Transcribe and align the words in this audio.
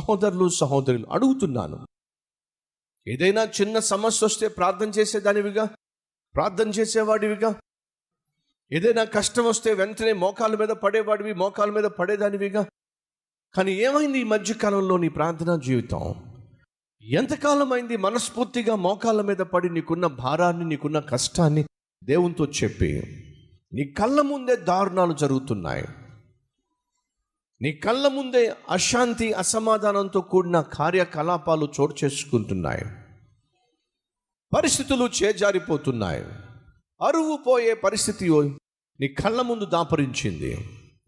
సహోదరులు 0.00 0.48
సహోదరులు 0.48 1.06
అడుగుతున్నాను. 1.10 1.86
ఏదైనా 3.06 3.44
చిన్న 3.44 3.78
సమస్య 3.78 4.26
వస్తే 4.26 4.48
ప్రార్థన 4.48 4.88
చేసేదానివిగా? 4.88 5.64
ప్రార్థన 6.34 6.68
చేసేవాడివిగా? 6.68 7.54
ఏదైనా 8.72 9.04
కష్టం 9.04 9.44
వస్తే 9.44 9.74
వెంటనే 9.74 10.12
మోకాల 10.12 10.56
మీద 10.56 10.68
పడేవాడివి 10.68 11.34
మోకాల 11.34 11.70
మీద 11.70 11.84
పడేదానివిగా? 11.84 12.66
కానీ 13.54 13.72
ఏమైంది 13.72 14.18
ఈ 14.18 14.24
మధ్యకాలంలో 14.24 14.96
నీ 14.96 15.08
ప్రార్థనా 15.08 15.56
జీవితం? 15.56 16.14
ఎంతకాలం 17.02 17.72
అయింది 17.72 17.96
మనస్ఫూర్తిగా 17.96 18.74
మోకాళ్ళ 18.74 19.22
మీద 19.22 19.36
పడి 19.36 19.68
నీకున్న 19.68 20.06
భారాన్ని 20.06 20.64
నీకున్న 20.64 21.00
కష్టాన్ని 21.00 21.64
దేవునితో 22.04 22.46
చెప్పి 22.46 23.02
నీ 23.72 23.84
కళ్ళ 23.84 24.20
ముందే 24.20 24.56
దారుణాలు 24.56 25.12
జరుగుతున్నాయి. 25.12 25.84
నీ 27.62 27.72
కళ్ళ 27.72 28.08
ముందే 28.08 28.54
అశాంతి 28.68 29.32
అసమాధానంతో 29.32 30.20
కూడిన 30.20 30.60
కార్యకలాపాలు 30.60 31.72
చోటు 31.80 31.94
చేసుకుంటున్నాయి. 32.04 32.82
పరిస్థితులు 34.56 35.10
చేజారిపోతున్నాయి. 35.22 36.24
అరువు 37.06 37.36
పోయే 37.36 37.74
పరిస్థితి 37.74 38.30
నీ 39.00 39.08
కళ్ళ 39.08 39.40
ముందు 39.40 39.64
దాపరించింది. 39.64 40.56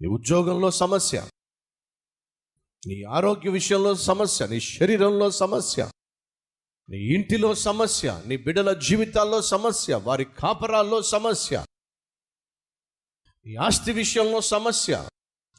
నీ 0.00 0.08
ఉద్యోగంలో 0.08 0.70
సమస్య. 0.70 1.26
నీ 2.86 3.02
ఆరోగ్య 3.02 3.50
విషయంలో 3.50 3.94
సమస్య. 3.94 4.46
నీ 4.46 4.60
శరీరంలో 4.60 5.30
సమస్య. 5.30 5.90
నీ 6.90 6.98
ఇంటిలో 6.98 7.54
సమస్య. 7.54 8.22
నీ 8.26 8.36
బిడ్డల 8.36 8.74
జీవితాల్లో 8.74 9.42
సమస్య. 9.42 9.94
వారి 9.94 10.24
కాపరాల్లో 10.24 11.02
సమస్య. 11.02 11.64
నీ 13.46 13.54
ఆస్తి 13.54 13.92
విషయంలో 13.92 14.40
సమస్య. 14.40 15.08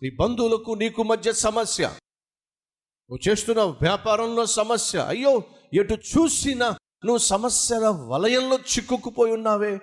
నీ 0.02 0.10
బంధువులకు 0.10 0.72
నీకు 0.72 1.04
మధ్య 1.04 1.34
సమస్య. 1.34 1.88
నువ్వు 1.88 3.30
చేస్తున్న 3.30 3.62
వ్యాపారంలో 3.62 4.46
సమస్య. 4.46 5.00
అయ్యో 5.00 5.44
ఎటు 5.74 5.94
చూసినా 5.94 6.70
నువ్వు 7.06 7.18
సమస్యల 7.18 7.88
వలయంలో 7.88 8.58
చిక్కుకుపోయి 8.58 9.34
ఉన్నావే. 9.34 9.80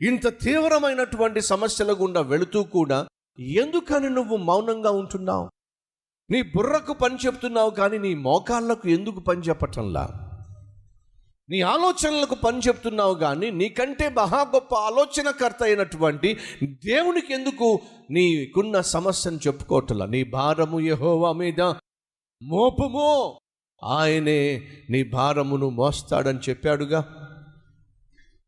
ఇంత 0.00 0.42
తీవ్రమైనటువంటి 0.42 1.40
సమస్యల 1.40 1.92
గుండా 1.92 2.20
వెళుతూ 2.20 2.62
కూడా 2.62 3.08
ఎందుకని 3.38 4.10
నువ్వు 4.10 4.36
మౌనంగా 4.36 4.90
ఉంటున్నావు? 4.90 5.50
నీ 6.30 6.42
బుర్రకు 6.42 6.92
పని 6.92 7.16
చెప్తున్నావు 7.26 7.70
కానీ 7.70 7.98
నీ 7.98 8.14
మోకాళ్ళకు 8.14 8.88
ఎందుకు 8.88 9.20
పని 9.20 9.40
చెప్పటంలా? 9.40 10.33
నీ 11.50 11.60
ఆలోచనలకు 11.60 12.34
పని 12.34 12.58
చెప్తున్నావు 12.58 13.14
కానీ 13.14 13.50
నీకంటే 13.50 14.08
మహా 14.08 14.40
గొప్ప 14.54 14.74
ఆలోచనకర్త 14.74 15.62
అయినటువంటి 15.62 16.36
దేవునికి 16.62 17.32
ఎందుకు 17.32 17.80
నీకున్న 18.10 18.80
సమస్యను 18.80 19.36
చెప్పుకోవట్లా? 19.36 20.06
నీ 20.06 20.24
భారము 20.24 20.80
యహోవా 20.80 21.32
మీద 21.32 21.60
మోపము. 22.42 23.40
ఆయనే 23.84 24.62
నీ 24.90 25.02
భారమును 25.02 25.68
మోస్తాడని 25.70 26.38
చెప్పాడుగా. 26.38 27.04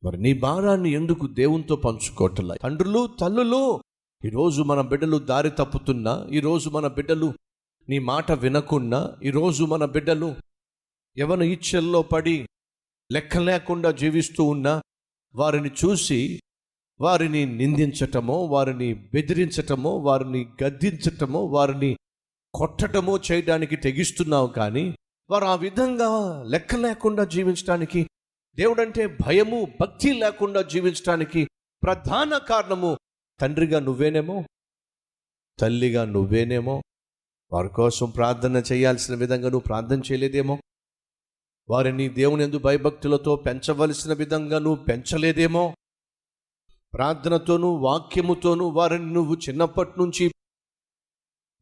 మరి 0.04 0.18
నీ 0.18 0.32
భారాన్ని 0.32 0.90
ఎందుకు 0.90 1.26
దేవునితో 1.26 1.76
పంచుకోవట్లా? 1.76 2.54
తండ్రులు 2.62 3.06
తల్లులు 3.20 3.80
ఈరోజు 4.24 4.62
మన 4.62 4.80
బిడ్డలు 4.80 5.18
దారి 5.18 5.50
తప్పుతున్నా 5.50 6.26
ఈరోజు 6.32 6.70
మన 6.70 6.86
బిడ్డలు 6.86 7.34
నీ 7.88 7.98
మాట 7.98 8.32
వినకుండా 8.32 9.16
ఈరోజు 9.22 9.64
మన 9.64 9.84
బిడ్డలు 9.84 10.34
ఎవరి 11.16 11.52
ఇచ్చల్లో 11.52 12.02
పడి 12.02 12.48
లెక్క 13.10 13.38
లేకుండా 13.38 13.90
జీవిస్తూ 13.90 14.44
ఉన్నా 14.44 14.82
వారిని 15.34 15.70
చూసి 15.84 16.40
వారిని 17.00 17.46
నిందించటమో 17.56 18.36
వారిని 18.46 18.94
బెదిరించటమో 18.94 19.98
వారిని 19.98 20.46
గద్దించటమో 20.62 21.44
వారిని 21.46 21.96
కొట్టటమో 22.54 23.14
చేయడానికి 23.30 23.76
తెగిస్తున్నావు 23.76 24.48
కానీ 24.48 24.84
వారు 25.30 25.44
ఆ 25.44 25.54
విధంగా 25.54 26.08
లెక్క 26.48 26.76
లేకుండా 26.76 27.24
జీవించడానికి 27.24 28.06
దేవుడంటే 28.58 29.06
భయము 29.06 29.68
భక్తి 29.80 30.12
లేకుండా 30.12 30.62
జీవించడానికి 30.62 31.40
ప్రధాన 31.82 32.38
కారణము 32.48 32.92
తండ్రిగా 33.40 33.80
నువ్వేనేమో 33.80 34.36
తల్లిగా 35.58 36.04
నువ్వేనేమో 36.04 36.76
వారి 37.52 37.68
కోసం 37.68 38.10
ప్రార్థన 38.10 38.62
చేయాల్సిన 38.72 39.14
విధంగా 39.14 39.48
నువ్వు 39.48 39.66
ప్రార్థన 39.66 40.00
చేయలేదేమో 40.00 40.56
వారిని 41.68 42.08
దేవుని 42.08 42.44
ఎందు 42.44 42.58
భయభక్తులతో 42.58 43.36
పెంచవలసిన 43.36 44.12
విధంగా 44.12 44.58
నువ్వు 44.58 44.84
పెంచలేదేమో. 44.84 45.74
ప్రార్థనతోనూ 46.94 47.74
వాక్యముతోనూ 47.74 48.68
వారిని 48.68 49.12
నువ్వు 49.12 49.34
చిన్నప్పటి 49.34 49.90
నుంచి 49.98 50.30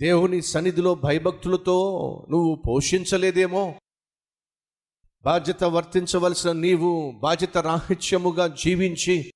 దేవుని 0.00 0.42
సన్నిధిలో 0.42 0.94
భయభక్తులతో 0.94 1.76
నువ్వు 2.31 2.62
పోషించలేదేమో. 2.69 3.75
బాధ్యత 5.25 5.65
వర్తించవలసిన 5.65 6.53
నీవు 6.53 7.12
బాధ్యత 7.21 7.59
రాహిత్యముగా 7.59 8.47
జీవించి 8.47 9.32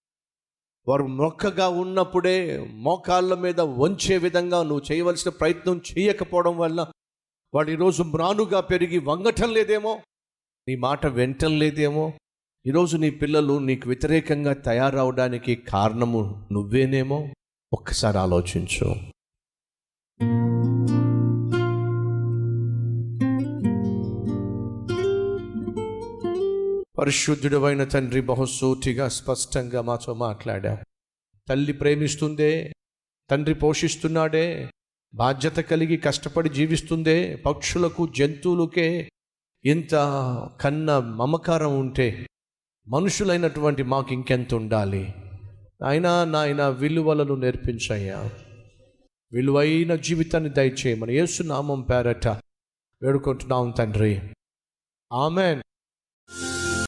వారు 0.88 1.06
మొక్కగా 1.06 1.68
ఉన్నప్పుడే 1.68 2.58
మోకాళ్ళ 2.72 3.34
మీద 3.34 3.60
వంచే 3.60 4.18
విధంగా 4.18 4.62
నువ్వు 4.62 4.92
చేయవలసిన 4.92 5.30
ప్రయత్నం 5.30 5.80
చేయకపోవడం 5.98 6.58
వల్ల 6.58 6.86
వాడు 7.54 7.70
ఈరోజు 7.70 8.02
మ్రానుగా 8.02 8.60
పెరిగి 8.60 8.98
వంగటం 8.98 9.52
లేదేమో. 9.52 10.00
నీ 10.68 10.76
మాట 10.76 11.06
వెంటం 11.06 11.58
లేదేమో 11.58 12.12
ఈరోజు 12.66 12.96
నీ 12.96 13.10
పిల్లలు 13.10 13.58
నీకు 13.58 13.88
వ్యతిరేకంగా 13.88 14.52
తయారవడానికి 14.52 15.54
కారణము 15.54 16.48
నువ్వేనేమో? 16.52 17.28
ఒక్కసారి 17.72 18.18
ఆలోచించు. 18.18 18.94
పరిశుద్ధుడమైన 26.98 27.84
తండ్రి 27.84 28.20
బహుసూటిగా 28.20 29.08
స్పష్టంగా 29.08 29.82
మాతో 29.82 30.14
మాట్లాడా. 30.14 30.82
తల్లి 31.48 31.72
ప్రేమిస్తుందే 31.72 32.72
తండ్రి 33.30 33.54
పోషిస్తున్నాడే 33.54 34.70
బాధ్యత 35.14 35.56
కలిగి 35.56 35.96
కష్టపడి 35.96 36.48
జీవిస్తుందే 36.48 37.36
పక్షులకు 37.36 38.08
జంతువులకే 38.18 39.10
ఇంత 39.64 39.94
కన్న 40.60 40.98
మమకారం 40.98 41.80
ఉంటే 41.80 42.26
మనుషులైనటువంటి 42.88 43.82
మాకు 43.82 44.14
ఇంకెంత 44.14 44.54
ఉండాలి? 44.54 45.14
అయినా 45.86 46.24
నాయన 46.24 46.68
విలువలను 46.68 47.34
నేర్పించయ్యా. 47.34 48.30
విలువైన 49.32 49.94
జీవితాన్ని 49.94 50.50
దయచేయమని 50.50 51.14
యేసు 51.14 51.42
నామం 51.42 51.82
పేరట 51.82 52.28
వేడుకుంటున్నాం 53.02 53.70
తండ్రి. 53.70 54.20
ఆమెన్. 55.12 55.62